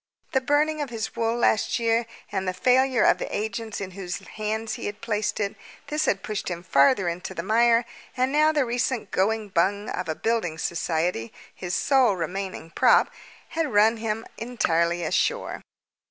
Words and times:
The 0.31 0.41
burning 0.41 0.81
of 0.81 0.89
his 0.89 1.15
wool 1.15 1.35
last 1.37 1.77
year, 1.77 2.07
and 2.31 2.47
the 2.47 2.55
failure 2.55 3.03
of 3.03 3.19
the 3.19 3.29
agents 3.37 3.79
in 3.79 3.91
whose 3.91 4.17
hands 4.29 4.73
he 4.73 4.87
had 4.87 4.99
placed 4.99 5.39
it, 5.39 5.55
this 5.89 6.05
had 6.05 6.23
pushed 6.23 6.47
him 6.49 6.63
farther 6.63 7.07
into 7.07 7.35
the 7.35 7.43
mire, 7.43 7.85
and 8.17 8.31
now 8.31 8.51
the 8.51 8.65
recent 8.65 9.11
"going 9.11 9.49
bung" 9.49 9.89
of 9.91 10.09
a 10.09 10.15
building 10.15 10.57
society 10.57 11.31
his 11.53 11.75
sole 11.75 12.15
remaining 12.15 12.71
prop 12.71 13.11
had 13.49 13.71
run 13.71 13.97
him 13.97 14.25
entirely 14.39 15.03
ashore. 15.03 15.61